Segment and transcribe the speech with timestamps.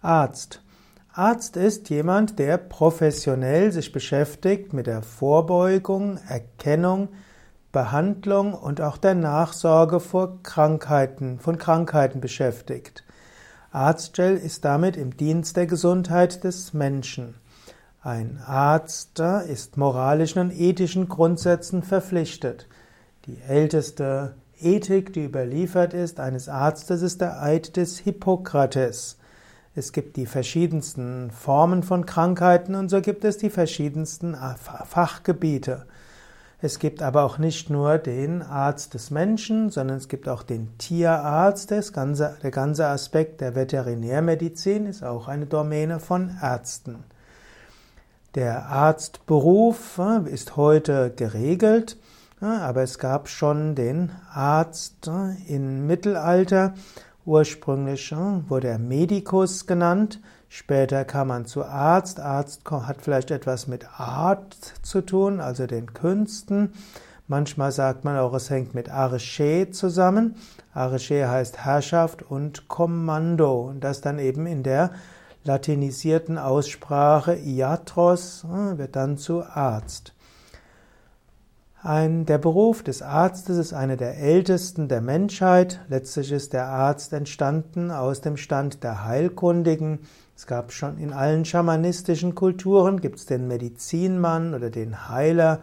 [0.00, 0.62] Arzt.
[1.12, 7.08] Arzt ist jemand, der professionell sich beschäftigt mit der Vorbeugung, Erkennung,
[7.72, 13.04] Behandlung und auch der Nachsorge vor Krankheiten, von Krankheiten beschäftigt.
[13.72, 17.34] Arztstell ist damit im Dienst der Gesundheit des Menschen.
[18.00, 22.68] Ein Arzt ist moralischen und ethischen Grundsätzen verpflichtet.
[23.26, 29.17] Die älteste Ethik, die überliefert ist, eines Arztes, ist der Eid des Hippokrates.
[29.78, 34.36] Es gibt die verschiedensten Formen von Krankheiten und so gibt es die verschiedensten
[34.84, 35.86] Fachgebiete.
[36.60, 40.76] Es gibt aber auch nicht nur den Arzt des Menschen, sondern es gibt auch den
[40.78, 41.70] Tierarzt.
[41.70, 47.04] Das ganze, der ganze Aspekt der Veterinärmedizin ist auch eine Domäne von Ärzten.
[48.34, 51.96] Der Arztberuf äh, ist heute geregelt,
[52.42, 56.74] äh, aber es gab schon den Arzt äh, im Mittelalter
[57.28, 58.10] Ursprünglich
[58.48, 60.18] wurde er Medicus genannt,
[60.48, 62.20] später kam man zu Arzt.
[62.20, 66.72] Arzt hat vielleicht etwas mit Art zu tun, also den Künsten.
[67.26, 70.36] Manchmal sagt man auch, es hängt mit Arche zusammen.
[70.72, 73.60] Arche heißt Herrschaft und Kommando.
[73.68, 74.92] Und das dann eben in der
[75.44, 80.14] latinisierten Aussprache Iatros wird dann zu Arzt.
[81.80, 85.78] Ein, der Beruf des Arztes ist einer der ältesten der Menschheit.
[85.88, 90.00] Letztlich ist der Arzt entstanden aus dem Stand der Heilkundigen.
[90.34, 95.60] Es gab schon in allen schamanistischen Kulturen gibt es den Medizinmann oder den Heiler,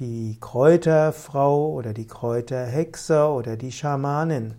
[0.00, 4.52] die Kräuterfrau oder die Kräuterhexe oder die Schamanin.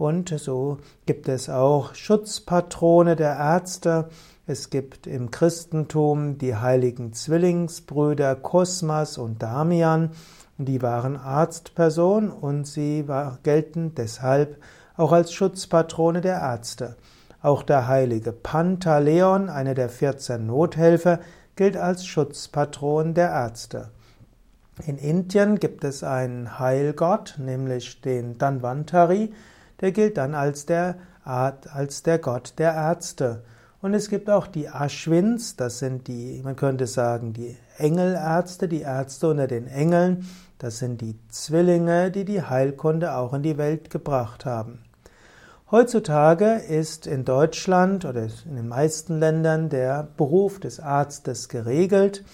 [0.00, 4.08] Und so gibt es auch Schutzpatrone der Ärzte.
[4.46, 10.12] Es gibt im Christentum die heiligen Zwillingsbrüder Kosmas und Damian.
[10.56, 14.56] Die waren Arztpersonen und sie war, gelten deshalb
[14.96, 16.96] auch als Schutzpatrone der Ärzte.
[17.42, 21.20] Auch der heilige Pantaleon, einer der 14 Nothelfer,
[21.56, 23.90] gilt als Schutzpatron der Ärzte.
[24.86, 29.34] In Indien gibt es einen Heilgott, nämlich den Danvantari,
[29.80, 33.42] der gilt dann als der, als der Gott der Ärzte.
[33.82, 38.82] Und es gibt auch die Ashwins, das sind die, man könnte sagen, die Engelärzte, die
[38.82, 40.28] Ärzte unter den Engeln.
[40.58, 44.84] Das sind die Zwillinge, die die Heilkunde auch in die Welt gebracht haben.
[45.70, 52.24] Heutzutage ist in Deutschland oder in den meisten Ländern der Beruf des Arztes geregelt.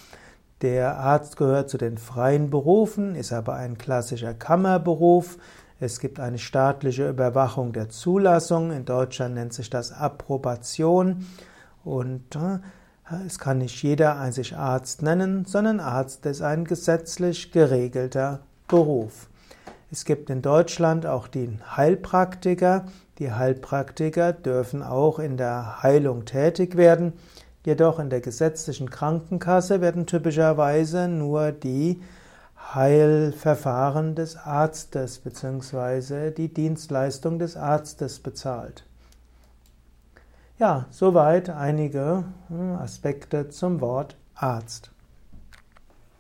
[0.63, 5.37] Der Arzt gehört zu den freien Berufen, ist aber ein klassischer Kammerberuf.
[5.79, 8.73] Es gibt eine staatliche Überwachung der Zulassung.
[8.73, 11.27] In Deutschland nennt sich das Approbation.
[11.85, 12.59] Und äh,
[13.27, 19.29] es kann nicht jeder sich Arzt nennen, sondern Arzt ist ein gesetzlich geregelter Beruf.
[19.91, 22.87] Es gibt in Deutschland auch die Heilpraktiker.
[23.19, 27.13] Die Heilpraktiker dürfen auch in der Heilung tätig werden.
[27.67, 32.01] Jedoch in der gesetzlichen Krankenkasse werden typischerweise nur die
[32.75, 36.31] Heilverfahren des Arztes bzw.
[36.31, 38.85] die Dienstleistung des Arztes bezahlt.
[40.59, 44.91] Ja, soweit einige hm, Aspekte zum Wort Arzt.